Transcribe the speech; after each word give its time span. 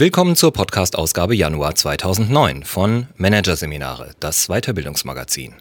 Willkommen 0.00 0.34
zur 0.34 0.50
Podcast-Ausgabe 0.50 1.34
Januar 1.34 1.74
2009 1.74 2.64
von 2.64 3.08
Managerseminare, 3.18 4.12
das 4.18 4.46
Weiterbildungsmagazin. 4.46 5.56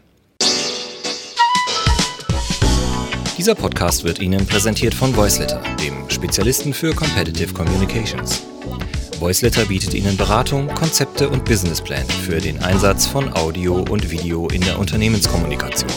Dieser 3.37 3.53
Podcast 3.53 4.05
wird 4.05 4.19
Ihnen 4.19 4.47
präsentiert 4.47 4.93
von 4.93 5.13
Voiceletter, 5.13 5.61
dem 5.83 6.09
Spezialisten 6.09 6.73
für 6.73 6.95
Competitive 6.95 7.53
Communications. 7.53 8.41
Voiceletter 9.19 9.65
bietet 9.65 9.93
Ihnen 9.93 10.15
Beratung, 10.15 10.69
Konzepte 10.69 11.27
und 11.27 11.43
Businesspläne 11.43 12.07
für 12.25 12.39
den 12.39 12.63
Einsatz 12.63 13.07
von 13.07 13.33
Audio 13.33 13.85
und 13.89 14.09
Video 14.09 14.47
in 14.47 14.61
der 14.61 14.79
Unternehmenskommunikation. 14.79 15.91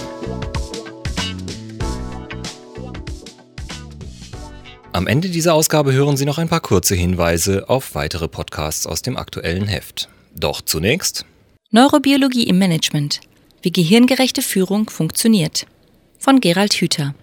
Am 4.95 5.07
Ende 5.07 5.31
dieser 5.31 5.55
Ausgabe 5.55 5.95
hören 5.95 6.19
Sie 6.19 6.27
noch 6.27 6.37
ein 6.37 6.51
paar 6.51 6.61
kurze 6.61 6.95
Hinweise 6.95 7.71
auf 7.71 7.95
weitere 7.95 8.29
Podcasts 8.29 8.87
aus 8.87 9.01
dem 9.01 9.17
aktuellen 9.17 9.67
Heft. 9.67 10.11
Doch 10.37 10.61
zunächst 10.61 11.25
Neurobiologie 11.71 12.45
im 12.45 12.59
Management. 12.59 13.21
Wie 13.63 13.73
gehirngerechte 13.73 14.43
Führung 14.43 14.91
funktioniert. 14.91 15.67
Von 16.19 16.41
Gerald 16.41 16.75
Hüther. 16.75 17.15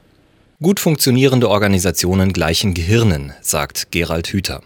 Gut 0.59 0.80
funktionierende 0.80 1.48
Organisationen 1.48 2.34
gleichen 2.34 2.73
Gehirnen, 2.73 3.34
sagt 3.42 3.92
Gerald 3.92 4.28
Hüther. 4.30 4.64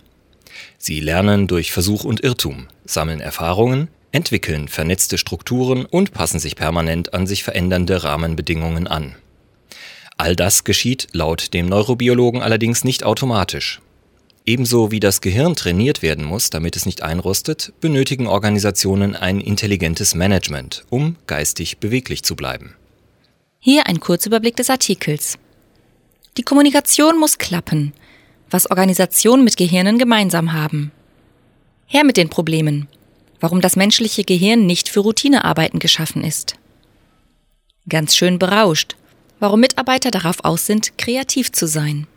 Sie 0.78 1.02
lernen 1.02 1.48
durch 1.48 1.74
Versuch 1.74 2.06
und 2.06 2.22
Irrtum, 2.24 2.68
sammeln 2.86 3.20
Erfahrungen, 3.20 3.90
entwickeln 4.14 4.70
vernetzte 4.70 5.18
Strukturen 5.18 5.86
und 5.86 6.14
passen 6.14 6.40
sich 6.40 6.56
permanent 6.56 7.14
an 7.14 7.28
sich 7.28 7.44
verändernde 7.44 8.06
Rahmenbedingungen 8.06 8.88
an. 8.88 9.16
All 10.24 10.38
das 10.38 10.64
geschieht 10.64 11.10
laut 11.12 11.54
dem 11.54 11.66
Neurobiologen 11.66 12.42
allerdings 12.42 12.86
nicht 12.86 13.04
automatisch. 13.04 13.82
Ebenso 14.46 14.90
wie 14.90 15.02
das 15.02 15.20
Gehirn 15.20 15.54
trainiert 15.54 16.02
werden 16.02 16.24
muss, 16.24 16.50
damit 16.50 16.78
es 16.78 16.86
nicht 16.86 17.02
einrostet, 17.02 17.74
benötigen 17.82 18.28
Organisationen 18.28 19.18
ein 19.18 19.42
intelligentes 19.42 20.16
Management, 20.16 20.86
um 20.90 21.18
geistig 21.28 21.80
beweglich 21.80 22.24
zu 22.24 22.38
bleiben. 22.38 22.74
Hier 23.60 23.86
ein 23.86 24.00
Kurzüberblick 24.00 24.56
des 24.56 24.70
Artikels. 24.70 25.38
Die 26.38 26.44
Kommunikation 26.44 27.20
muss 27.20 27.38
klappen, 27.38 27.92
was 28.50 28.72
Organisationen 28.72 29.44
mit 29.44 29.58
Gehirnen 29.58 29.98
gemeinsam 29.98 30.54
haben. 30.54 30.94
Her 31.86 32.06
mit 32.06 32.16
den 32.16 32.30
Problemen, 32.30 32.88
warum 33.42 33.60
das 33.60 33.76
menschliche 33.76 34.24
Gehirn 34.24 34.68
nicht 34.68 34.88
für 34.88 35.02
Routinearbeiten 35.02 35.80
geschaffen 35.80 36.24
ist. 36.24 36.54
Ganz 37.90 38.16
schön 38.16 38.40
berauscht, 38.40 38.96
warum 39.44 39.59
Mitarbeiter 39.59 40.09
darauf 40.09 40.45
aus 40.45 40.66
sind, 40.66 40.97
kreativ 40.97 41.52
zu 41.52 41.67
sein. 41.67 42.08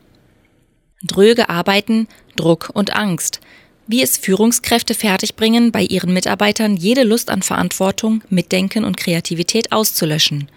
Dröge 1.02 1.48
Arbeiten, 1.48 2.06
Druck 2.36 2.70
und 2.72 2.94
Angst, 2.94 3.40
wie 3.88 4.00
es 4.00 4.16
Führungskräfte 4.16 4.94
fertigbringen, 4.94 5.72
bei 5.72 5.82
ihren 5.82 6.12
Mitarbeitern 6.12 6.76
jede 6.76 7.02
Lust 7.02 7.30
an 7.30 7.42
Verantwortung, 7.42 8.22
Mitdenken 8.28 8.84
und 8.84 8.96
Kreativität 8.96 9.72
auszulöschen. 9.72 10.48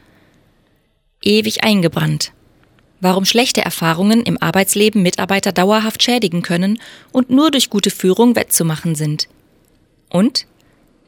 Ewig 1.23 1.63
eingebrannt. 1.63 2.33
Warum 3.01 3.25
schlechte 3.25 3.65
Erfahrungen 3.65 4.21
im 4.21 4.39
Arbeitsleben 4.39 5.01
Mitarbeiter 5.01 5.51
dauerhaft 5.51 6.03
schädigen 6.03 6.43
können 6.43 6.79
und 7.11 7.31
nur 7.31 7.49
durch 7.49 7.71
gute 7.71 7.89
Führung 7.89 8.35
wettzumachen 8.35 8.93
sind. 8.93 9.27
Und 10.07 10.45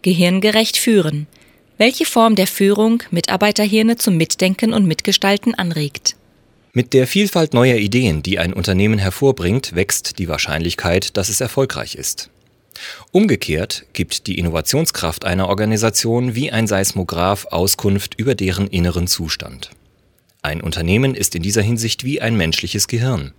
gehirngerecht 0.02 0.78
führen– 0.78 1.28
welche 1.78 2.06
Form 2.06 2.36
der 2.36 2.48
Führung 2.48 3.04
Mitarbeiterhirne 3.12 3.98
zum 3.98 4.18
Mitdenken 4.18 4.74
und 4.74 4.86
Mitgestalten 4.86 5.56
anregt. 5.56 6.16
Mit 6.74 6.94
der 6.94 7.06
Vielfalt 7.06 7.54
neuer 7.54 7.76
Ideen, 7.76 8.24
die 8.24 8.40
ein 8.40 8.54
Unternehmen 8.54 8.98
hervorbringt, 8.98 9.76
wächst 9.76 10.20
die 10.20 10.30
Wahrscheinlichkeit, 10.30 11.18
dass 11.18 11.28
es 11.28 11.42
erfolgreich 11.42 11.96
ist. 11.96 12.30
Umgekehrt 13.12 13.86
gibt 13.94 14.28
die 14.28 14.38
Innovationskraft 14.40 15.26
einer 15.26 15.50
Organisation 15.50 16.34
wie 16.34 16.52
ein 16.52 16.68
Seismograph 16.68 17.48
Auskunft 17.48 18.16
über 18.18 18.36
deren 18.36 18.68
inneren 18.68 19.08
Zustand. 19.08 19.72
Ein 20.42 20.62
Unternehmen 20.62 21.14
ist 21.14 21.36
in 21.36 21.44
dieser 21.44 21.62
Hinsicht 21.62 22.04
wie 22.04 22.22
ein 22.22 22.36
menschliches 22.36 22.88
Gehirn. 22.88 23.34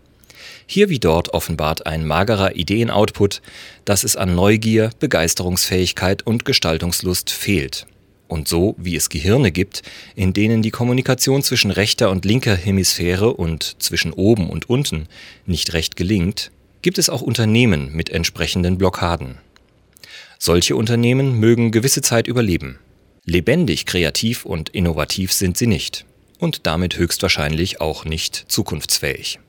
Hier 0.67 0.89
wie 0.89 1.01
dort 1.01 1.35
offenbart 1.35 1.87
ein 1.87 2.07
magerer 2.07 2.55
Ideenoutput, 2.55 3.43
dass 3.85 4.05
es 4.05 4.15
an 4.15 4.35
Neugier, 4.35 4.91
Begeisterungsfähigkeit 5.01 6.23
und 6.23 6.45
Gestaltungslust 6.45 7.31
fehlt. 7.31 7.87
Und 8.33 8.49
so 8.49 8.75
wie 8.79 8.97
es 8.97 9.11
Gehirne 9.11 9.53
gibt, 9.53 9.83
in 10.17 10.33
denen 10.33 10.63
die 10.63 10.71
Kommunikation 10.71 11.43
zwischen 11.43 11.71
rechter 11.71 12.09
und 12.09 12.25
linker 12.25 12.57
Hemisphäre 12.57 13.35
und 13.35 13.77
zwischen 13.79 14.15
oben 14.15 14.49
und 14.49 14.71
unten 14.71 15.07
nicht 15.45 15.75
recht 15.75 15.97
gelingt, 15.97 16.51
gibt 16.81 16.97
es 16.97 17.11
auch 17.11 17.21
Unternehmen 17.21 17.93
mit 17.93 18.09
entsprechenden 18.09 18.79
Blockaden. 18.79 19.37
Solche 20.39 20.77
Unternehmen 20.77 21.41
mögen 21.41 21.73
gewisse 21.73 22.01
Zeit 22.01 22.27
überleben. 22.27 22.79
Lebendig, 23.27 23.85
kreativ 23.85 24.47
und 24.47 24.71
innovativ 24.71 25.31
sind 25.35 25.59
sie 25.59 25.67
nicht 25.67 26.07
und 26.39 26.67
damit 26.67 26.97
höchstwahrscheinlich 26.97 27.83
auch 27.83 28.07
nicht 28.07 28.47
zukunftsfähig. 28.49 29.41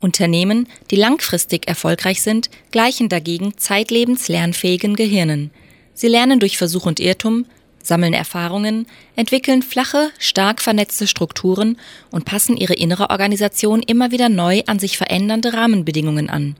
Unternehmen, 0.00 0.66
die 0.90 0.96
langfristig 0.96 1.68
erfolgreich 1.68 2.22
sind, 2.22 2.50
gleichen 2.72 3.08
dagegen 3.08 3.56
zeitlebens 3.56 4.26
lernfähigen 4.26 4.96
Gehirnen. 4.96 5.52
Sie 5.94 6.08
lernen 6.08 6.40
durch 6.40 6.58
Versuch 6.58 6.86
und 6.86 6.98
Irrtum, 6.98 7.46
sammeln 7.86 8.12
Erfahrungen, 8.12 8.86
entwickeln 9.14 9.62
flache, 9.62 10.10
stark 10.18 10.60
vernetzte 10.60 11.06
Strukturen 11.06 11.78
und 12.10 12.24
passen 12.24 12.56
ihre 12.56 12.74
innere 12.74 13.10
Organisation 13.10 13.82
immer 13.82 14.10
wieder 14.10 14.28
neu 14.28 14.62
an 14.66 14.78
sich 14.78 14.96
verändernde 14.96 15.52
Rahmenbedingungen 15.52 16.28
an. 16.30 16.56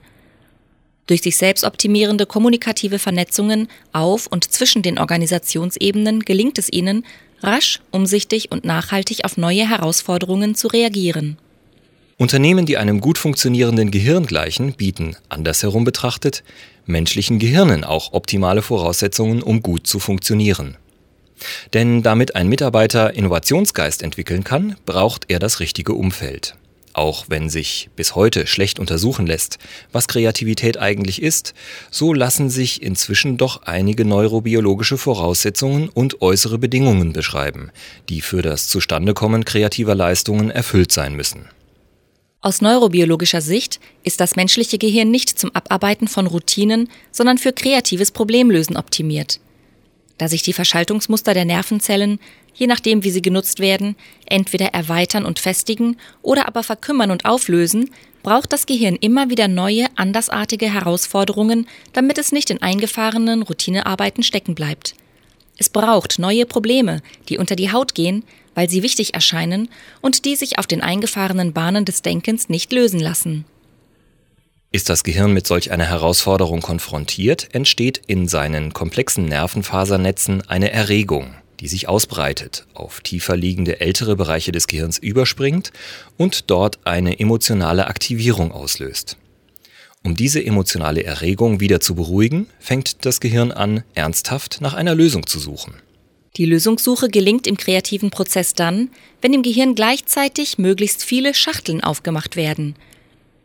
Durch 1.07 1.21
sich 1.21 1.37
selbst 1.37 1.63
optimierende 1.63 2.25
kommunikative 2.25 2.99
Vernetzungen 2.99 3.69
auf 3.93 4.27
und 4.27 4.51
zwischen 4.51 4.81
den 4.81 4.99
Organisationsebenen 4.99 6.21
gelingt 6.21 6.57
es 6.57 6.71
ihnen, 6.71 7.05
rasch, 7.41 7.79
umsichtig 7.91 8.51
und 8.51 8.65
nachhaltig 8.65 9.23
auf 9.23 9.37
neue 9.37 9.69
Herausforderungen 9.69 10.53
zu 10.53 10.67
reagieren. 10.67 11.37
Unternehmen, 12.17 12.65
die 12.65 12.77
einem 12.77 12.99
gut 12.99 13.19
funktionierenden 13.19 13.91
Gehirn 13.91 14.25
gleichen, 14.25 14.73
bieten, 14.73 15.15
andersherum 15.29 15.83
betrachtet, 15.83 16.43
menschlichen 16.87 17.37
Gehirnen 17.37 17.83
auch 17.83 18.13
optimale 18.13 18.63
Voraussetzungen, 18.63 19.43
um 19.43 19.61
gut 19.61 19.85
zu 19.85 19.99
funktionieren. 19.99 20.77
Denn 21.73 22.03
damit 22.03 22.35
ein 22.35 22.47
Mitarbeiter 22.47 23.13
Innovationsgeist 23.13 24.01
entwickeln 24.01 24.43
kann, 24.43 24.75
braucht 24.85 25.25
er 25.29 25.39
das 25.39 25.59
richtige 25.59 25.93
Umfeld. 25.93 26.55
Auch 26.97 27.25
wenn 27.27 27.47
sich 27.47 27.91
bis 27.95 28.15
heute 28.15 28.47
schlecht 28.47 28.79
untersuchen 28.79 29.27
lässt, 29.27 29.59
was 29.91 30.07
Kreativität 30.07 30.79
eigentlich 30.79 31.21
ist, 31.21 31.53
so 31.91 32.11
lassen 32.11 32.49
sich 32.49 32.81
inzwischen 32.81 33.37
doch 33.37 33.61
einige 33.63 34.03
neurobiologische 34.03 34.97
Voraussetzungen 34.97 35.89
und 35.89 36.23
äußere 36.23 36.57
Bedingungen 36.57 37.13
beschreiben, 37.13 37.69
die 38.09 38.21
für 38.21 38.41
das 38.41 38.67
Zustandekommen 38.67 39.45
kreativer 39.45 39.93
Leistungen 39.93 40.49
erfüllt 40.49 40.91
sein 40.91 41.15
müssen. 41.15 41.45
Aus 42.41 42.61
neurobiologischer 42.61 43.41
Sicht 43.41 43.79
ist 44.03 44.19
das 44.19 44.35
menschliche 44.35 44.79
Gehirn 44.79 45.11
nicht 45.11 45.37
zum 45.37 45.51
Abarbeiten 45.53 46.07
von 46.07 46.25
Routinen, 46.25 46.89
sondern 47.11 47.37
für 47.37 47.53
kreatives 47.53 48.09
Problemlösen 48.09 48.75
optimiert 48.75 49.39
da 50.17 50.27
sich 50.27 50.41
die 50.41 50.53
Verschaltungsmuster 50.53 51.33
der 51.33 51.45
Nervenzellen, 51.45 52.19
je 52.53 52.67
nachdem 52.67 53.03
wie 53.03 53.11
sie 53.11 53.21
genutzt 53.21 53.59
werden, 53.59 53.95
entweder 54.25 54.67
erweitern 54.67 55.25
und 55.25 55.39
festigen 55.39 55.97
oder 56.21 56.47
aber 56.47 56.63
verkümmern 56.63 57.11
und 57.11 57.25
auflösen, 57.25 57.91
braucht 58.23 58.51
das 58.51 58.65
Gehirn 58.65 58.95
immer 58.95 59.29
wieder 59.29 59.47
neue, 59.47 59.85
andersartige 59.95 60.73
Herausforderungen, 60.73 61.67
damit 61.93 62.17
es 62.17 62.31
nicht 62.31 62.49
in 62.49 62.61
eingefahrenen 62.61 63.43
Routinearbeiten 63.43 64.23
stecken 64.23 64.55
bleibt. 64.55 64.95
Es 65.57 65.69
braucht 65.69 66.19
neue 66.19 66.45
Probleme, 66.45 67.01
die 67.29 67.37
unter 67.37 67.55
die 67.55 67.71
Haut 67.71 67.95
gehen, 67.95 68.23
weil 68.53 68.69
sie 68.69 68.83
wichtig 68.83 69.13
erscheinen 69.13 69.69
und 70.01 70.25
die 70.25 70.35
sich 70.35 70.59
auf 70.59 70.67
den 70.67 70.81
eingefahrenen 70.81 71.53
Bahnen 71.53 71.85
des 71.85 72.01
Denkens 72.01 72.49
nicht 72.49 72.71
lösen 72.73 72.99
lassen. 72.99 73.45
Ist 74.77 74.89
das 74.89 75.03
Gehirn 75.03 75.33
mit 75.33 75.47
solch 75.47 75.71
einer 75.71 75.85
Herausforderung 75.85 76.61
konfrontiert, 76.61 77.47
entsteht 77.51 77.99
in 78.05 78.27
seinen 78.27 78.73
komplexen 78.73 79.25
Nervenfasernetzen 79.25 80.47
eine 80.47 80.69
Erregung, 80.71 81.33
die 81.59 81.67
sich 81.67 81.89
ausbreitet, 81.89 82.67
auf 82.75 83.01
tiefer 83.01 83.35
liegende 83.35 83.81
ältere 83.81 84.15
Bereiche 84.15 84.51
des 84.51 84.67
Gehirns 84.67 84.99
überspringt 84.99 85.71
und 86.15 86.51
dort 86.51 86.77
eine 86.83 87.19
emotionale 87.19 87.87
Aktivierung 87.87 88.51
auslöst. 88.51 89.17
Um 90.03 90.15
diese 90.15 90.45
emotionale 90.45 91.03
Erregung 91.03 91.59
wieder 91.59 91.79
zu 91.79 91.95
beruhigen, 91.95 92.45
fängt 92.59 93.03
das 93.03 93.19
Gehirn 93.19 93.51
an, 93.51 93.83
ernsthaft 93.95 94.61
nach 94.61 94.75
einer 94.75 94.93
Lösung 94.93 95.25
zu 95.25 95.39
suchen. 95.39 95.73
Die 96.35 96.45
Lösungssuche 96.45 97.09
gelingt 97.09 97.47
im 97.47 97.57
kreativen 97.57 98.11
Prozess 98.11 98.53
dann, 98.53 98.91
wenn 99.23 99.33
im 99.33 99.41
Gehirn 99.41 99.73
gleichzeitig 99.73 100.59
möglichst 100.59 101.03
viele 101.03 101.33
Schachteln 101.33 101.81
aufgemacht 101.81 102.35
werden– 102.35 102.75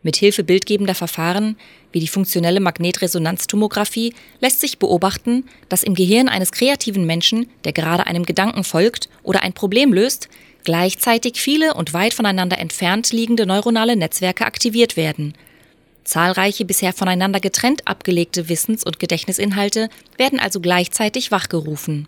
mit 0.03 0.15
Hilfe 0.17 0.43
bildgebender 0.43 0.95
Verfahren 0.95 1.57
wie 1.93 1.99
die 1.99 2.07
funktionelle 2.07 2.59
Magnetresonanztomographie 2.59 4.13
lässt 4.41 4.59
sich 4.59 4.79
beobachten, 4.79 5.45
dass 5.69 5.83
im 5.83 5.93
Gehirn 5.93 6.27
eines 6.27 6.51
kreativen 6.51 7.05
Menschen, 7.05 7.47
der 7.63 7.71
gerade 7.71 8.07
einem 8.07 8.25
Gedanken 8.25 8.63
folgt 8.63 9.09
oder 9.21 9.43
ein 9.43 9.53
Problem 9.53 9.93
löst, 9.93 10.27
gleichzeitig 10.63 11.39
viele 11.39 11.75
und 11.75 11.93
weit 11.93 12.13
voneinander 12.13 12.57
entfernt 12.57 13.11
liegende 13.11 13.45
neuronale 13.45 13.95
Netzwerke 13.95 14.45
aktiviert 14.45 14.97
werden. 14.97 15.35
Zahlreiche 16.03 16.65
bisher 16.65 16.91
voneinander 16.93 17.39
getrennt 17.39 17.87
abgelegte 17.87 18.49
Wissens- 18.49 18.83
und 18.83 18.99
Gedächtnisinhalte 18.99 19.89
werden 20.17 20.39
also 20.39 20.59
gleichzeitig 20.59 21.31
wachgerufen. 21.31 22.07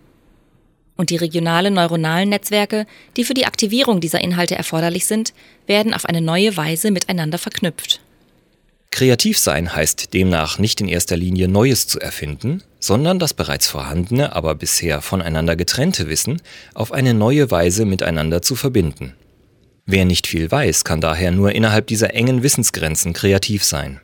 Und 0.96 1.10
die 1.10 1.16
regionalen 1.16 1.74
neuronalen 1.74 2.30
Netzwerke, 2.30 2.86
die 3.16 3.24
für 3.24 3.34
die 3.34 3.46
Aktivierung 3.46 4.00
dieser 4.00 4.20
Inhalte 4.20 4.54
erforderlich 4.54 5.06
sind, 5.06 5.34
werden 5.66 5.92
auf 5.92 6.06
eine 6.06 6.20
neue 6.20 6.56
Weise 6.56 6.90
miteinander 6.90 7.38
verknüpft. 7.38 8.00
Kreativ 8.90 9.38
sein 9.38 9.74
heißt 9.74 10.14
demnach 10.14 10.58
nicht 10.58 10.80
in 10.80 10.88
erster 10.88 11.18
Linie 11.18 11.48
Neues 11.48 11.86
zu 11.86 12.00
erfinden, 12.00 12.62
sondern 12.80 13.18
das 13.18 13.34
bereits 13.34 13.66
vorhandene, 13.66 14.34
aber 14.34 14.54
bisher 14.54 15.02
voneinander 15.02 15.54
getrennte 15.54 16.08
Wissen 16.08 16.40
auf 16.72 16.92
eine 16.92 17.12
neue 17.12 17.50
Weise 17.50 17.84
miteinander 17.84 18.40
zu 18.40 18.54
verbinden. 18.54 19.14
Wer 19.84 20.04
nicht 20.04 20.26
viel 20.26 20.50
weiß, 20.50 20.84
kann 20.84 21.02
daher 21.02 21.30
nur 21.30 21.52
innerhalb 21.52 21.86
dieser 21.88 22.14
engen 22.14 22.42
Wissensgrenzen 22.42 23.12
kreativ 23.12 23.64
sein. 23.64 24.00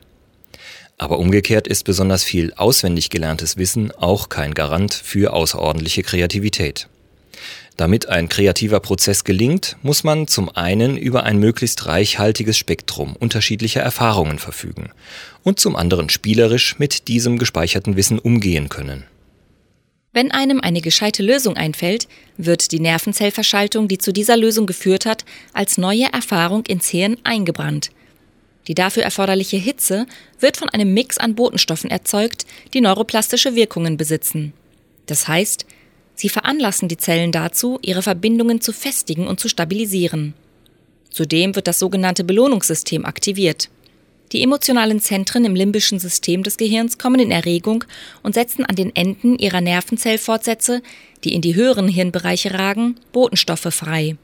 Aber 1.03 1.19
umgekehrt 1.19 1.67
ist 1.67 1.83
besonders 1.83 2.23
viel 2.23 2.53
auswendig 2.53 3.09
gelerntes 3.09 3.57
Wissen 3.57 3.91
auch 3.91 4.29
kein 4.29 4.53
Garant 4.53 4.93
für 4.93 5.33
außerordentliche 5.33 6.01
Kreativität. 6.01 6.87
Damit 7.75 8.07
ein 8.07 8.29
kreativer 8.29 8.79
Prozess 8.79 9.25
gelingt, 9.25 9.75
muss 9.81 10.05
man 10.05 10.27
zum 10.29 10.47
einen 10.55 10.95
über 10.95 11.25
ein 11.25 11.39
möglichst 11.39 11.87
reichhaltiges 11.87 12.57
Spektrum 12.57 13.17
unterschiedlicher 13.17 13.81
Erfahrungen 13.81 14.39
verfügen 14.39 14.91
und 15.43 15.59
zum 15.59 15.75
anderen 15.75 16.07
spielerisch 16.07 16.79
mit 16.79 17.09
diesem 17.09 17.37
gespeicherten 17.37 17.97
Wissen 17.97 18.17
umgehen 18.17 18.69
können. 18.69 19.03
Wenn 20.13 20.31
einem 20.31 20.61
eine 20.61 20.79
gescheite 20.79 21.21
Lösung 21.21 21.57
einfällt, 21.57 22.07
wird 22.37 22.71
die 22.71 22.79
Nervenzellverschaltung, 22.79 23.89
die 23.89 23.97
zu 23.97 24.13
dieser 24.13 24.37
Lösung 24.37 24.67
geführt 24.67 25.05
hat, 25.05 25.25
als 25.51 25.77
neue 25.77 26.05
Erfahrung 26.13 26.65
ins 26.65 26.87
Hirn 26.87 27.17
eingebrannt. 27.25 27.91
Die 28.67 28.75
dafür 28.75 29.03
erforderliche 29.03 29.57
Hitze 29.57 30.05
wird 30.39 30.57
von 30.57 30.69
einem 30.69 30.93
Mix 30.93 31.17
an 31.17 31.35
Botenstoffen 31.35 31.89
erzeugt, 31.89 32.45
die 32.73 32.81
neuroplastische 32.81 33.55
Wirkungen 33.55 33.97
besitzen. 33.97 34.53
Das 35.05 35.27
heißt, 35.27 35.65
sie 36.15 36.29
veranlassen 36.29 36.87
die 36.87 36.97
Zellen 36.97 37.31
dazu, 37.31 37.79
ihre 37.81 38.01
Verbindungen 38.01 38.61
zu 38.61 38.71
festigen 38.71 39.27
und 39.27 39.39
zu 39.39 39.49
stabilisieren. 39.49 40.33
Zudem 41.09 41.55
wird 41.55 41.67
das 41.67 41.79
sogenannte 41.79 42.23
Belohnungssystem 42.23 43.05
aktiviert. 43.05 43.69
Die 44.31 44.41
emotionalen 44.41 44.99
Zentren 44.99 45.45
im 45.45 45.53
limbischen 45.53 45.99
System 45.99 46.41
des 46.41 46.57
Gehirns 46.57 46.97
kommen 46.97 47.19
in 47.19 47.29
Erregung 47.29 47.83
und 48.23 48.33
setzen 48.33 48.65
an 48.65 48.75
den 48.75 48.95
Enden 48.95 49.37
ihrer 49.37 49.61
Nervenzellfortsätze, 49.61 50.81
die 51.23 51.35
in 51.35 51.41
die 51.41 51.53
höheren 51.53 51.87
Hirnbereiche 51.87 52.53
ragen, 52.53 52.95
Botenstoffe 53.11 53.71
frei. 53.71 54.17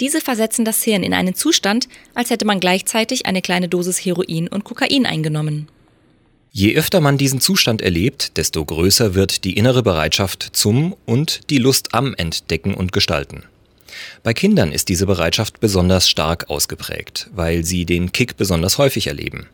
Diese 0.00 0.20
versetzen 0.20 0.64
das 0.64 0.82
Hirn 0.82 1.02
in 1.02 1.14
einen 1.14 1.34
Zustand, 1.34 1.88
als 2.14 2.30
hätte 2.30 2.44
man 2.44 2.60
gleichzeitig 2.60 3.26
eine 3.26 3.42
kleine 3.42 3.68
Dosis 3.68 3.98
Heroin 3.98 4.48
und 4.48 4.64
Kokain 4.64 5.06
eingenommen. 5.06 5.68
Je 6.50 6.76
öfter 6.76 7.00
man 7.00 7.18
diesen 7.18 7.40
Zustand 7.40 7.82
erlebt, 7.82 8.36
desto 8.36 8.64
größer 8.64 9.14
wird 9.14 9.44
die 9.44 9.56
innere 9.56 9.82
Bereitschaft 9.82 10.50
zum 10.52 10.94
und 11.04 11.50
die 11.50 11.58
Lust 11.58 11.94
am 11.94 12.14
Entdecken 12.14 12.74
und 12.74 12.92
Gestalten. 12.92 13.44
Bei 14.22 14.34
Kindern 14.34 14.72
ist 14.72 14.88
diese 14.88 15.06
Bereitschaft 15.06 15.60
besonders 15.60 16.08
stark 16.08 16.48
ausgeprägt, 16.50 17.28
weil 17.34 17.64
sie 17.64 17.84
den 17.84 18.12
Kick 18.12 18.36
besonders 18.36 18.78
häufig 18.78 19.08
erleben. 19.08 19.48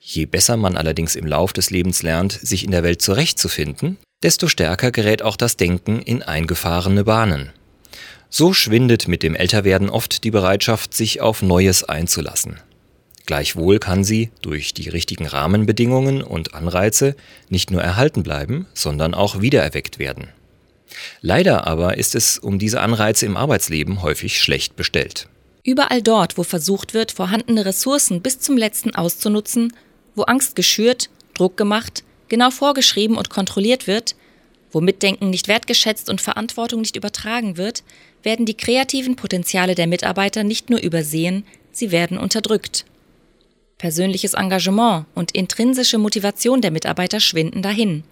Je 0.00 0.26
besser 0.26 0.56
man 0.56 0.76
allerdings 0.76 1.16
im 1.16 1.26
Lauf 1.26 1.52
des 1.52 1.70
Lebens 1.70 2.02
lernt, 2.02 2.32
sich 2.32 2.64
in 2.64 2.70
der 2.70 2.82
Welt 2.82 3.02
zurechtzufinden, 3.02 3.98
desto 4.22 4.48
stärker 4.48 4.92
gerät 4.92 5.22
auch 5.22 5.36
das 5.36 5.56
Denken 5.56 6.00
in 6.00 6.22
eingefahrene 6.22 7.04
Bahnen. 7.04 7.52
So 8.38 8.52
schwindet 8.52 9.08
mit 9.08 9.22
dem 9.22 9.34
Älterwerden 9.34 9.88
oft 9.88 10.22
die 10.22 10.30
Bereitschaft, 10.30 10.92
sich 10.92 11.22
auf 11.22 11.40
Neues 11.40 11.84
einzulassen. 11.84 12.60
Gleichwohl 13.24 13.78
kann 13.78 14.04
sie 14.04 14.28
durch 14.42 14.74
die 14.74 14.90
richtigen 14.90 15.24
Rahmenbedingungen 15.24 16.22
und 16.22 16.52
Anreize 16.52 17.16
nicht 17.48 17.70
nur 17.70 17.80
erhalten 17.80 18.22
bleiben, 18.22 18.66
sondern 18.74 19.14
auch 19.14 19.40
wiedererweckt 19.40 19.98
werden. 19.98 20.28
Leider 21.22 21.66
aber 21.66 21.96
ist 21.96 22.14
es 22.14 22.36
um 22.36 22.58
diese 22.58 22.82
Anreize 22.82 23.24
im 23.24 23.38
Arbeitsleben 23.38 24.02
häufig 24.02 24.38
schlecht 24.38 24.76
bestellt. 24.76 25.30
Überall 25.64 26.02
dort, 26.02 26.36
wo 26.36 26.42
versucht 26.42 26.92
wird, 26.92 27.12
vorhandene 27.12 27.64
Ressourcen 27.64 28.20
bis 28.20 28.38
zum 28.40 28.58
letzten 28.58 28.94
auszunutzen, 28.94 29.72
wo 30.14 30.24
Angst 30.24 30.56
geschürt, 30.56 31.08
Druck 31.32 31.56
gemacht, 31.56 32.04
genau 32.28 32.50
vorgeschrieben 32.50 33.16
und 33.16 33.30
kontrolliert 33.30 33.86
wird, 33.86 34.14
wo 34.76 34.82
Mitdenken 34.82 35.30
nicht 35.30 35.48
wertgeschätzt 35.48 36.10
und 36.10 36.20
Verantwortung 36.20 36.82
nicht 36.82 36.96
übertragen 36.96 37.56
wird, 37.56 37.82
werden 38.22 38.44
die 38.44 38.58
kreativen 38.58 39.16
Potenziale 39.16 39.74
der 39.74 39.86
Mitarbeiter 39.86 40.44
nicht 40.44 40.68
nur 40.68 40.80
übersehen, 40.80 41.46
sie 41.72 41.92
werden 41.92 42.18
unterdrückt. 42.18 42.84
Persönliches 43.78 44.34
Engagement 44.34 45.06
und 45.14 45.30
intrinsische 45.30 45.96
Motivation 45.96 46.60
der 46.60 46.72
Mitarbeiter 46.72 47.20
schwinden 47.20 47.62
dahin. 47.62 48.04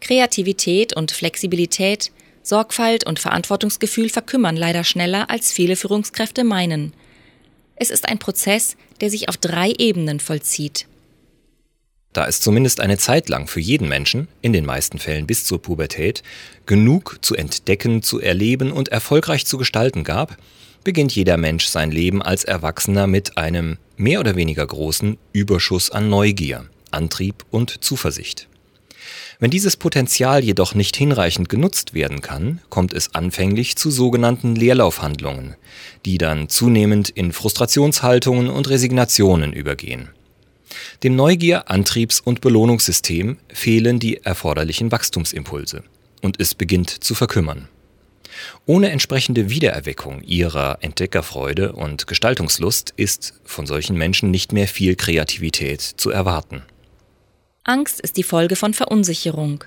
Kreativität 0.00 0.96
und 0.96 1.12
Flexibilität, 1.12 2.10
Sorgfalt 2.42 3.04
und 3.04 3.18
Verantwortungsgefühl 3.18 4.08
verkümmern 4.08 4.56
leider 4.56 4.84
schneller, 4.84 5.28
als 5.28 5.52
viele 5.52 5.76
Führungskräfte 5.76 6.42
meinen. 6.42 6.94
Es 7.76 7.90
ist 7.90 8.08
ein 8.08 8.18
Prozess, 8.18 8.78
der 9.02 9.10
sich 9.10 9.28
auf 9.28 9.36
drei 9.36 9.74
Ebenen 9.76 10.20
vollzieht. 10.20 10.86
Da 12.12 12.26
es 12.26 12.40
zumindest 12.40 12.80
eine 12.80 12.98
Zeit 12.98 13.28
lang 13.28 13.46
für 13.46 13.60
jeden 13.60 13.88
Menschen, 13.88 14.28
in 14.42 14.52
den 14.52 14.66
meisten 14.66 14.98
Fällen 14.98 15.26
bis 15.26 15.44
zur 15.44 15.62
Pubertät, 15.62 16.22
genug 16.66 17.18
zu 17.22 17.34
entdecken, 17.34 18.02
zu 18.02 18.20
erleben 18.20 18.70
und 18.70 18.88
erfolgreich 18.88 19.46
zu 19.46 19.56
gestalten 19.56 20.04
gab, 20.04 20.36
beginnt 20.84 21.14
jeder 21.14 21.36
Mensch 21.36 21.66
sein 21.66 21.90
Leben 21.90 22.22
als 22.22 22.44
Erwachsener 22.44 23.06
mit 23.06 23.38
einem 23.38 23.78
mehr 23.96 24.20
oder 24.20 24.36
weniger 24.36 24.66
großen 24.66 25.16
Überschuss 25.32 25.90
an 25.90 26.10
Neugier, 26.10 26.66
Antrieb 26.90 27.44
und 27.50 27.82
Zuversicht. 27.82 28.48
Wenn 29.38 29.50
dieses 29.50 29.76
Potenzial 29.76 30.44
jedoch 30.44 30.74
nicht 30.74 30.96
hinreichend 30.96 31.48
genutzt 31.48 31.94
werden 31.94 32.20
kann, 32.20 32.60
kommt 32.68 32.92
es 32.92 33.14
anfänglich 33.14 33.74
zu 33.76 33.90
sogenannten 33.90 34.54
Leerlaufhandlungen, 34.54 35.56
die 36.04 36.18
dann 36.18 36.48
zunehmend 36.48 37.08
in 37.08 37.32
Frustrationshaltungen 37.32 38.48
und 38.48 38.68
Resignationen 38.68 39.52
übergehen. 39.52 40.10
Dem 41.02 41.16
Neugier-, 41.16 41.70
Antriebs- 41.70 42.20
und 42.20 42.40
Belohnungssystem 42.40 43.38
fehlen 43.52 43.98
die 43.98 44.18
erforderlichen 44.18 44.92
Wachstumsimpulse 44.92 45.82
und 46.22 46.40
es 46.40 46.54
beginnt 46.54 46.90
zu 46.90 47.14
verkümmern. 47.14 47.68
Ohne 48.66 48.90
entsprechende 48.90 49.50
Wiedererweckung 49.50 50.22
ihrer 50.22 50.78
Entdeckerfreude 50.80 51.72
und 51.72 52.06
Gestaltungslust 52.06 52.92
ist 52.96 53.34
von 53.44 53.66
solchen 53.66 53.96
Menschen 53.96 54.30
nicht 54.30 54.52
mehr 54.52 54.68
viel 54.68 54.96
Kreativität 54.96 55.80
zu 55.80 56.10
erwarten. 56.10 56.62
Angst 57.64 58.00
ist 58.00 58.16
die 58.16 58.22
Folge 58.22 58.56
von 58.56 58.74
Verunsicherung. 58.74 59.64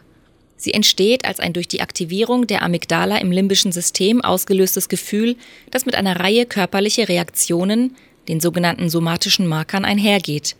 Sie 0.58 0.74
entsteht 0.74 1.26
als 1.26 1.40
ein 1.40 1.54
durch 1.54 1.68
die 1.68 1.82
Aktivierung 1.82 2.48
der 2.48 2.64
Amygdala 2.64 3.18
im 3.18 3.32
limbischen 3.32 3.72
System 3.72 4.22
ausgelöstes 4.22 4.90
Gefühl, 4.90 5.36
das 5.72 5.86
mit 5.86 5.96
einer 5.96 6.20
Reihe 6.20 6.46
körperlicher 6.46 7.10
Reaktionen, 7.10 7.96
den 8.28 8.40
sogenannten 8.40 8.90
somatischen 8.90 9.48
Markern, 9.48 9.86
einhergeht. 9.86 10.56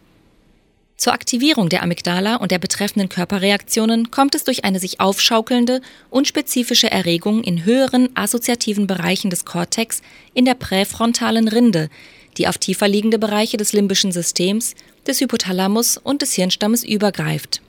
Zur 0.98 1.14
Aktivierung 1.14 1.68
der 1.68 1.84
Amygdala 1.84 2.38
und 2.38 2.52
der 2.52 2.58
betreffenden 2.58 3.10
Körperreaktionen 3.10 4.12
kommt 4.12 4.34
es 4.34 4.46
durch 4.46 4.64
eine 4.64 4.80
sich 4.80 5.02
aufschaukelnde, 5.02 5.82
unspezifische 6.10 6.90
Erregung 6.90 7.44
in 7.44 7.66
höheren 7.66 8.10
assoziativen 8.16 8.88
Bereichen 8.88 9.30
des 9.30 9.44
Kortex 9.44 10.02
in 10.34 10.46
der 10.46 10.54
präfrontalen 10.54 11.50
Rinde, 11.50 11.90
die 12.38 12.48
auf 12.48 12.58
tiefer 12.58 12.88
liegende 12.88 13.20
Bereiche 13.20 13.58
des 13.58 13.74
limbischen 13.74 14.14
Systems, 14.14 14.74
des 15.06 15.20
Hypothalamus 15.20 15.98
und 15.98 16.22
des 16.22 16.34
Hirnstammes 16.34 16.84
übergreift. 16.84 17.62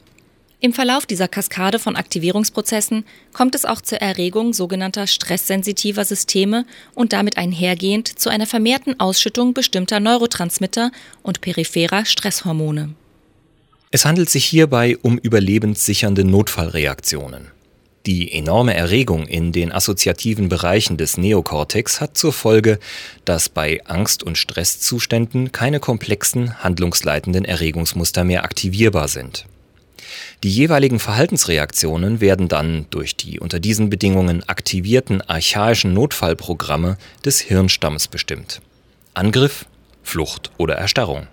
Im 0.61 0.73
Verlauf 0.73 1.05
dieser 1.05 1.29
Kaskade 1.29 1.79
von 1.79 1.97
Aktivierungsprozessen 1.97 3.05
kommt 3.33 3.55
es 3.55 3.65
auch 3.65 3.81
zur 3.81 3.99
Erregung 3.99 4.55
sogenannter 4.55 5.07
stresssensitiver 5.07 6.05
Systeme 6.05 6.65
und 6.95 7.13
damit 7.13 7.37
einhergehend 7.37 8.19
zu 8.19 8.31
einer 8.31 8.47
vermehrten 8.47 8.99
Ausschüttung 8.99 9.53
bestimmter 9.53 10.01
Neurotransmitter 10.01 10.93
und 11.23 11.41
peripherer 11.41 12.07
Stresshormone. 12.07 12.95
Es 13.97 14.05
handelt 14.05 14.29
sich 14.29 14.45
hierbei 14.45 14.99
um 15.01 15.17
überlebenssichernde 15.17 16.23
Notfallreaktionen. 16.23 17.47
Die 18.05 18.31
enorme 18.31 18.75
Erregung 18.75 19.27
in 19.27 19.53
den 19.53 19.73
assoziativen 19.73 20.51
Bereichen 20.51 20.99
des 20.99 21.17
Neokortex 21.17 21.99
hat 22.03 22.19
zur 22.19 22.35
Folge, 22.35 22.79
dass 23.25 23.49
bei 23.49 23.81
Angst- 23.87 24.23
und 24.23 24.37
Stresszuständen 24.37 25.51
keine 25.51 25.81
komplexen, 25.81 26.63
handlungsleitenden 26.63 27.47
Erregungsmuster 27.47 28.23
mehr 28.25 28.45
aktivierbar 28.45 29.09
sind. 29.09 29.47
Die 30.43 30.51
jeweiligen 30.51 30.99
Verhaltensreaktionen 30.99 32.21
werden 32.21 32.49
dann 32.49 32.85
durch 32.91 33.17
die 33.17 33.41
unter 33.41 33.61
diesen 33.61 33.89
Bedingungen 33.89 34.47
aktivierten 34.47 35.23
archaischen 35.23 35.95
Notfallprogramme 35.95 36.99
des 37.25 37.41
Hirnstamms 37.41 38.09
bestimmt. 38.09 38.61
Angriff, 39.15 39.65
Flucht 40.03 40.51
oder 40.59 40.75
Erstarrung. 40.75 41.29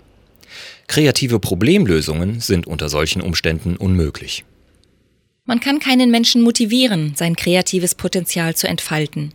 Kreative 0.87 1.39
Problemlösungen 1.39 2.39
sind 2.39 2.67
unter 2.67 2.89
solchen 2.89 3.21
Umständen 3.21 3.77
unmöglich. 3.77 4.43
Man 5.45 5.59
kann 5.59 5.79
keinen 5.79 6.11
Menschen 6.11 6.41
motivieren, 6.41 7.13
sein 7.15 7.35
kreatives 7.35 7.95
Potenzial 7.95 8.55
zu 8.55 8.67
entfalten. 8.67 9.33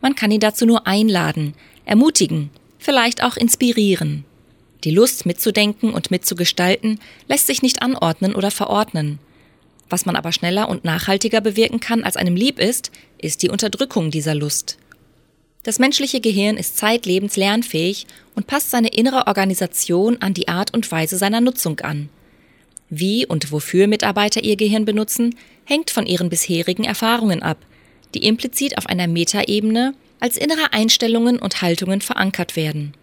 Man 0.00 0.14
kann 0.14 0.30
ihn 0.30 0.40
dazu 0.40 0.64
nur 0.64 0.86
einladen, 0.86 1.54
ermutigen, 1.84 2.50
vielleicht 2.78 3.22
auch 3.22 3.36
inspirieren. 3.36 4.24
Die 4.84 4.90
Lust 4.90 5.26
mitzudenken 5.26 5.92
und 5.92 6.10
mitzugestalten 6.10 6.98
lässt 7.28 7.46
sich 7.46 7.60
nicht 7.60 7.82
anordnen 7.82 8.34
oder 8.34 8.50
verordnen. 8.50 9.18
Was 9.90 10.06
man 10.06 10.16
aber 10.16 10.32
schneller 10.32 10.68
und 10.68 10.84
nachhaltiger 10.84 11.40
bewirken 11.40 11.80
kann, 11.80 12.04
als 12.04 12.16
einem 12.16 12.36
lieb 12.36 12.58
ist, 12.58 12.90
ist 13.18 13.42
die 13.42 13.50
Unterdrückung 13.50 14.10
dieser 14.10 14.34
Lust. 14.34 14.78
Das 15.62 15.78
menschliche 15.78 16.20
Gehirn 16.20 16.56
ist 16.56 16.78
zeitlebens 16.78 17.36
lernfähig 17.36 18.06
und 18.34 18.46
passt 18.46 18.70
seine 18.70 18.88
innere 18.88 19.26
Organisation 19.26 20.16
an 20.20 20.32
die 20.32 20.48
Art 20.48 20.72
und 20.72 20.90
Weise 20.90 21.18
seiner 21.18 21.40
Nutzung 21.42 21.80
an. 21.80 22.08
Wie 22.88 23.26
und 23.26 23.52
wofür 23.52 23.86
Mitarbeiter 23.86 24.42
ihr 24.42 24.56
Gehirn 24.56 24.84
benutzen, 24.84 25.36
hängt 25.64 25.90
von 25.90 26.06
ihren 26.06 26.30
bisherigen 26.30 26.84
Erfahrungen 26.84 27.42
ab, 27.42 27.58
die 28.14 28.26
implizit 28.26 28.78
auf 28.78 28.86
einer 28.86 29.06
Metaebene 29.06 29.94
als 30.18 30.36
innere 30.36 30.72
Einstellungen 30.72 31.38
und 31.38 31.62
Haltungen 31.62 32.00
verankert 32.00 32.56
werden. 32.56 32.94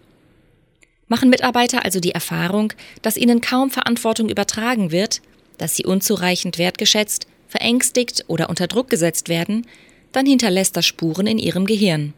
Machen 1.06 1.30
Mitarbeiter 1.30 1.84
also 1.84 2.00
die 2.00 2.12
Erfahrung, 2.12 2.72
dass 3.00 3.16
ihnen 3.16 3.40
kaum 3.40 3.70
Verantwortung 3.70 4.28
übertragen 4.28 4.90
wird, 4.90 5.22
dass 5.56 5.74
sie 5.74 5.86
unzureichend 5.86 6.58
wertgeschätzt, 6.58 7.26
verängstigt 7.48 8.24
oder 8.28 8.50
unter 8.50 8.66
Druck 8.66 8.90
gesetzt 8.90 9.28
werden, 9.28 9.66
dann 10.12 10.26
hinterlässt 10.26 10.76
das 10.76 10.86
Spuren 10.86 11.26
in 11.26 11.38
ihrem 11.38 11.64
Gehirn. 11.64 12.12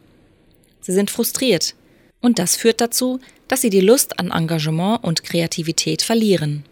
Sie 0.81 0.93
sind 0.93 1.09
frustriert, 1.09 1.75
und 2.21 2.39
das 2.39 2.55
führt 2.55 2.81
dazu, 2.81 3.19
dass 3.47 3.61
sie 3.61 3.69
die 3.69 3.81
Lust 3.81 4.19
an 4.19 4.31
Engagement 4.31 5.03
und 5.03 5.23
Kreativität 5.23 6.01
verlieren. 6.01 6.63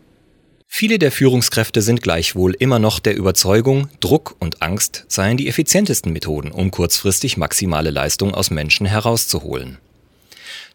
Viele 0.71 0.99
der 0.99 1.11
Führungskräfte 1.11 1.81
sind 1.81 2.03
gleichwohl 2.03 2.53
immer 2.53 2.77
noch 2.77 2.99
der 2.99 3.15
Überzeugung, 3.15 3.89
Druck 3.99 4.35
und 4.39 4.61
Angst 4.61 5.05
seien 5.07 5.35
die 5.35 5.47
effizientesten 5.47 6.13
Methoden, 6.13 6.51
um 6.51 6.69
kurzfristig 6.69 7.37
maximale 7.37 7.89
Leistung 7.89 8.33
aus 8.33 8.51
Menschen 8.51 8.85
herauszuholen. 8.85 9.79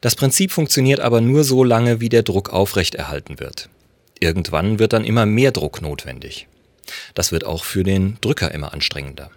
Das 0.00 0.16
Prinzip 0.16 0.50
funktioniert 0.50 1.00
aber 1.00 1.20
nur 1.20 1.44
so 1.44 1.62
lange, 1.64 2.00
wie 2.00 2.08
der 2.08 2.24
Druck 2.24 2.50
aufrechterhalten 2.52 3.38
wird. 3.38 3.70
Irgendwann 4.18 4.78
wird 4.78 4.92
dann 4.92 5.04
immer 5.04 5.26
mehr 5.26 5.52
Druck 5.52 5.80
notwendig. 5.80 6.48
Das 7.14 7.32
wird 7.32 7.44
auch 7.44 7.64
für 7.64 7.84
den 7.84 8.18
Drücker 8.20 8.52
immer 8.52 8.74
anstrengender. 8.74 9.30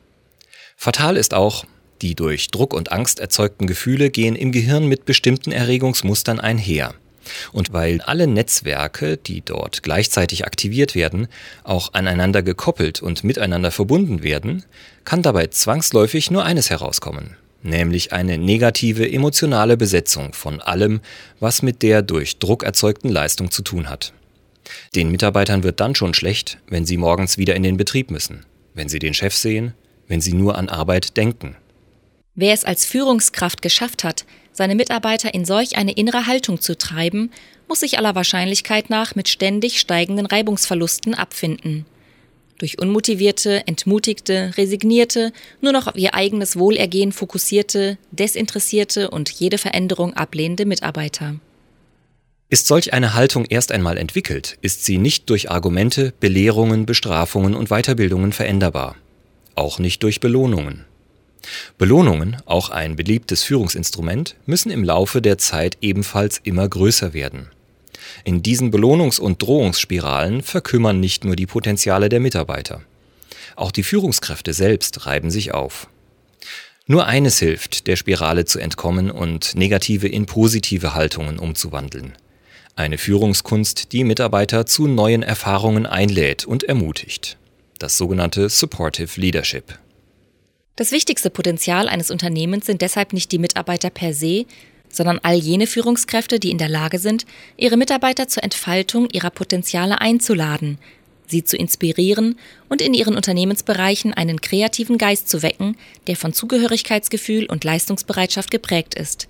Fatal 0.75 1.17
ist 1.17 1.33
auch, 1.33 1.65
die 2.01 2.15
durch 2.15 2.47
Druck 2.49 2.73
und 2.73 2.91
Angst 2.91 3.19
erzeugten 3.19 3.67
Gefühle 3.67 4.09
gehen 4.09 4.35
im 4.35 4.51
Gehirn 4.51 4.87
mit 4.87 5.05
bestimmten 5.05 5.51
Erregungsmustern 5.51 6.39
einher. 6.39 6.93
Und 7.51 7.73
weil 7.73 8.01
alle 8.01 8.27
Netzwerke, 8.27 9.17
die 9.17 9.41
dort 9.41 9.83
gleichzeitig 9.83 10.45
aktiviert 10.45 10.95
werden, 10.95 11.27
auch 11.63 11.93
aneinander 11.93 12.41
gekoppelt 12.41 13.01
und 13.01 13.23
miteinander 13.23 13.71
verbunden 13.71 14.23
werden, 14.23 14.63
kann 15.03 15.21
dabei 15.21 15.47
zwangsläufig 15.47 16.31
nur 16.31 16.45
eines 16.45 16.69
herauskommen, 16.69 17.35
nämlich 17.63 18.13
eine 18.13 18.37
negative 18.37 19.11
emotionale 19.11 19.77
Besetzung 19.77 20.33
von 20.33 20.61
allem, 20.61 21.01
was 21.39 21.61
mit 21.61 21.81
der 21.81 22.01
durch 22.01 22.39
Druck 22.39 22.63
erzeugten 22.63 23.09
Leistung 23.09 23.51
zu 23.51 23.61
tun 23.61 23.89
hat. 23.89 24.13
Den 24.95 25.11
Mitarbeitern 25.11 25.63
wird 25.63 25.79
dann 25.79 25.95
schon 25.95 26.13
schlecht, 26.13 26.57
wenn 26.67 26.85
sie 26.85 26.97
morgens 26.97 27.37
wieder 27.37 27.55
in 27.55 27.63
den 27.63 27.77
Betrieb 27.77 28.11
müssen, 28.11 28.45
wenn 28.73 28.89
sie 28.89 28.99
den 28.99 29.13
Chef 29.13 29.33
sehen, 29.33 29.73
wenn 30.07 30.21
sie 30.21 30.33
nur 30.33 30.57
an 30.57 30.69
Arbeit 30.69 31.17
denken. 31.17 31.55
Wer 32.39 32.53
es 32.53 32.63
als 32.63 32.86
Führungskraft 32.86 33.63
geschafft 33.63 34.03
hat, 34.03 34.24
seine 34.53 34.75
Mitarbeiter 34.75 35.34
in 35.34 35.44
solch 35.44 35.75
eine 35.75 35.94
innere 35.94 36.27
Haltung 36.27 36.62
zu 36.62 36.77
treiben, 36.77 37.32
muss 37.67 37.79
sich 37.79 37.98
aller 37.98 38.13
Wahrscheinlichkeit 38.13 38.91
nach 38.91 39.15
mit 39.15 39.27
ständig 39.27 39.79
steigenden 39.79 40.27
Reibungsverlusten 40.27 41.15
abfinden. 41.15 41.88
Durch 42.60 42.77
unmotivierte, 42.79 43.65
entmutigte, 43.65 44.53
resignierte, 44.56 45.34
nur 45.62 45.72
noch 45.72 45.88
auf 45.88 45.96
ihr 45.96 46.13
eigenes 46.13 46.58
Wohlergehen 46.60 47.12
fokussierte, 47.12 47.98
desinteressierte 48.12 49.10
und 49.10 49.32
jede 49.32 49.58
Veränderung 49.58 50.13
ablehnende 50.13 50.67
Mitarbeiter. 50.67 51.39
Ist 52.50 52.67
solch 52.67 52.94
eine 52.94 53.15
Haltung 53.15 53.46
erst 53.46 53.72
einmal 53.72 53.98
entwickelt, 53.98 54.60
ist 54.62 54.86
sie 54.86 55.00
nicht 55.00 55.32
durch 55.32 55.50
Argumente, 55.50 56.13
Belehrungen, 56.20 56.86
Bestrafungen 56.86 57.56
und 57.56 57.70
Weiterbildungen 57.70 58.32
veränderbar. 58.32 58.96
Auch 59.56 59.79
nicht 59.79 60.03
durch 60.03 60.20
Belohnungen. 60.20 60.86
Belohnungen, 61.77 62.38
auch 62.46 62.70
ein 62.70 62.96
beliebtes 62.96 63.44
Führungsinstrument, 63.44 64.36
müssen 64.46 64.72
im 64.72 64.84
Laufe 64.84 65.22
der 65.22 65.38
Zeit 65.38 65.77
ebenfalls 65.82 66.39
immer 66.44 66.67
größer 66.67 67.13
werden. 67.13 67.50
In 68.24 68.44
diesen 68.44 68.72
Belohnungs- 68.72 69.20
und 69.20 69.41
Drohungsspiralen 69.41 70.41
verkümmern 70.41 71.00
nicht 71.00 71.24
nur 71.24 71.36
die 71.36 71.46
Potenziale 71.46 72.10
der 72.10 72.20
Mitarbeiter. 72.20 72.82
Auch 73.56 73.72
die 73.72 73.84
Führungskräfte 73.84 74.53
selbst 74.53 75.06
reiben 75.06 75.32
sich 75.32 75.53
auf. 75.53 75.88
Nur 76.86 77.06
eines 77.06 77.39
hilft, 77.39 77.88
der 77.88 77.98
Spirale 77.98 78.46
zu 78.46 78.60
entkommen 78.60 79.12
und 79.12 79.56
negative 79.56 80.08
in 80.08 80.25
positive 80.25 80.94
Haltungen 80.94 81.38
umzuwandeln. 81.38 82.13
Eine 82.75 82.98
Führungskunst, 82.98 83.91
die 83.91 84.03
Mitarbeiter 84.03 84.65
zu 84.65 84.88
neuen 84.88 85.24
Erfahrungen 85.24 85.86
einlädt 85.86 86.46
und 86.46 86.63
ermutigt. 86.63 87.38
Das 87.79 87.98
sogenannte 87.98 88.50
Supportive 88.50 89.20
Leadership. 89.20 89.79
Das 90.77 90.91
wichtigste 90.91 91.31
Potenzial 91.31 91.89
eines 91.89 92.12
Unternehmens 92.12 92.67
sind 92.67 92.81
deshalb 92.84 93.12
nicht 93.12 93.31
die 93.31 93.39
Mitarbeiter 93.39 93.89
per 93.89 94.13
se, 94.13 94.46
sondern 94.89 95.19
all 95.24 95.36
jene 95.36 95.65
Führungskräfte, 95.65 96.39
die 96.39 96.51
in 96.51 96.60
der 96.60 96.69
Lage 96.69 97.00
sind, 97.00 97.25
ihre 97.57 97.77
Mitarbeiter 97.77 98.27
zur 98.27 98.43
Entfaltung 98.43 99.10
ihrer 99.12 99.31
Potenziale 99.31 100.00
einzuladen, 100.00 100.77
sie 101.25 101.43
zu 101.43 101.57
inspirieren 101.57 102.38
und 102.69 102.84
in 102.84 102.93
ihren 102.93 103.15
Unternehmensbereichen 103.15 104.13
einen 104.13 104.39
kreativen 104.39 105.00
Geist 105.00 105.29
zu 105.29 105.41
wecken, 105.41 105.75
der 106.05 106.15
von 106.15 106.31
Zugehörigkeitsgefühl 106.31 107.48
und 107.48 107.63
Leistungsbereitschaft 107.63 108.51
geprägt 108.51 108.93
ist. 108.93 109.27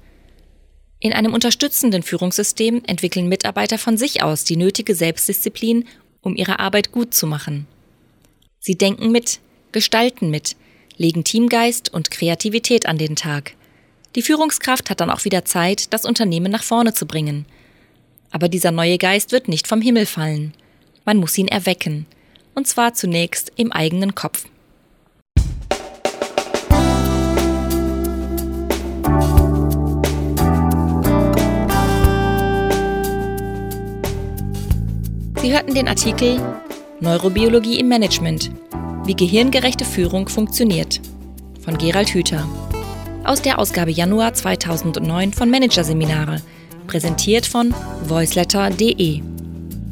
In 1.00 1.13
einem 1.13 1.34
unterstützenden 1.34 2.04
Führungssystem 2.04 2.82
entwickeln 2.86 3.30
Mitarbeiter 3.30 3.77
von 3.77 3.96
sich 3.96 4.22
aus 4.22 4.44
die 4.44 4.58
nötige 4.58 4.96
Selbstdisziplin, 4.96 5.86
um 6.22 6.36
ihre 6.36 6.60
Arbeit 6.60 6.92
gut 6.92 7.13
zu 7.13 7.25
machen. 7.25 7.68
Sie 8.60 8.77
denken 8.77 9.12
mit, 9.12 9.39
gestalten 9.72 10.30
mit, 10.30 10.58
legen 10.98 11.24
Teamgeist 11.24 11.94
und 11.94 12.12
Kreativität 12.12 12.86
an 12.88 12.98
den 12.98 13.16
Tag. 13.16 13.54
Die 14.16 14.22
Führungskraft 14.22 14.89
hat 14.89 15.00
dann 15.00 15.12
auch 15.12 15.25
wieder 15.25 15.46
Zeit, 15.46 15.94
das 15.94 16.06
Unternehmen 16.06 16.51
nach 16.51 16.63
vorne 16.63 16.94
zu 16.94 17.06
bringen. 17.06 17.46
Aber 18.32 18.50
dieser 18.50 18.72
neue 18.72 18.98
Geist 18.98 19.32
wird 19.32 19.48
nicht 19.48 19.68
vom 19.68 19.82
Himmel 19.82 20.06
fallen. 20.06 20.54
Man 21.06 21.18
muss 21.18 21.38
ihn 21.38 21.48
erwecken. 21.48 22.06
Und 22.56 22.68
zwar 22.68 22.94
zunächst 22.94 23.51
im 23.56 23.72
eigenen 23.72 24.16
Kopf. 24.16 24.46
Sie 35.42 35.54
hörten 35.54 35.75
den 35.75 35.88
Artikel 35.88 36.42
Neurobiologie 37.00 37.80
im 37.80 37.88
Management 37.88 38.51
wie 39.08 39.16
gehirngerechte 39.16 39.86
Führung 39.86 40.30
funktioniert. 40.30 41.02
Von 41.64 41.78
Gerald 41.78 42.14
Hüther. 42.14 42.48
Aus 43.24 43.42
der 43.42 43.60
Ausgabe 43.60 43.92
Januar 43.92 44.34
2009 44.34 45.34
von 45.34 45.50
Managerseminare. 45.50 46.42
Präsentiert 46.86 47.46
von 47.46 47.74
voiceletter.de. 48.06 49.22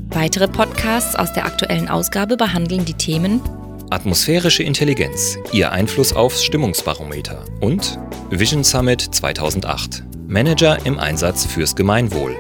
Weitere 0.10 0.48
Podcasts 0.48 1.16
aus 1.16 1.34
der 1.34 1.46
aktuellen 1.46 1.90
Ausgabe 1.90 2.38
behandeln 2.38 2.86
die 2.86 2.94
Themen 2.94 3.42
Atmosphärische 3.90 4.64
Intelligenz, 4.64 5.38
ihr 5.52 5.72
Einfluss 5.72 6.12
aufs 6.12 6.44
Stimmungsbarometer 6.44 7.46
und 7.62 8.00
Vision 8.32 8.64
Summit 8.64 9.02
2008, 9.02 10.04
Manager 10.28 10.84
im 10.86 10.98
Einsatz 10.98 11.46
fürs 11.46 11.76
Gemeinwohl. 11.76 12.36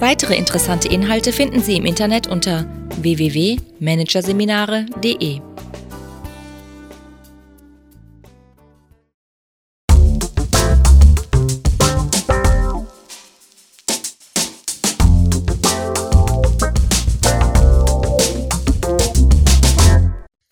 Weitere 0.00 0.36
interessante 0.36 0.88
Inhalte 0.88 1.32
finden 1.32 1.60
Sie 1.60 1.76
im 1.76 1.84
Internet 1.84 2.28
unter 2.28 2.64
www.managerseminare.de. 2.96 5.40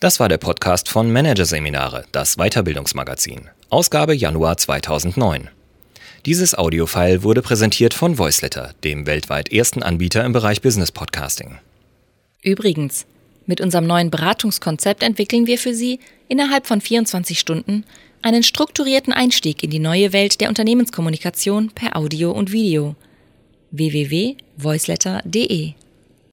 Das 0.02 0.18
war 0.18 0.28
der 0.28 0.38
Podcast 0.38 0.88
von 0.88 1.12
Managerseminare, 1.12 2.06
das 2.11 2.35
Weiterbildungsmagazin, 2.35 3.49
Ausgabe 3.71 4.16
Januar 4.16 4.56
2009. 4.56 5.49
Dieses 6.26 6.59
Audiofile 6.59 7.23
wurde 7.23 7.40
präsentiert 7.40 7.94
von 7.94 8.18
Voiceletter, 8.18 8.75
dem 8.82 9.06
weltweit 9.06 9.52
ersten 9.52 9.85
Anbieter 9.85 10.25
im 10.25 10.32
Bereich 10.32 10.61
Business 10.61 10.90
Podcasting. 10.90 11.59
Übrigens, 12.42 13.06
mit 13.47 13.61
unserem 13.61 13.87
neuen 13.87 14.11
Beratungskonzept 14.11 15.04
entwickeln 15.04 15.47
wir 15.47 15.56
für 15.56 15.73
Sie 15.73 16.00
innerhalb 16.26 16.66
von 16.66 16.80
24 16.80 17.38
Stunden 17.38 17.85
einen 18.23 18.42
strukturierten 18.42 19.12
Einstieg 19.12 19.62
in 19.62 19.71
die 19.71 19.78
neue 19.78 20.12
Welt 20.12 20.40
der 20.40 20.49
Unternehmenskommunikation 20.49 21.71
per 21.71 21.97
Audio 21.97 22.32
und 22.32 22.50
Video. 22.50 22.97
www.voiceletter.de 23.71 25.75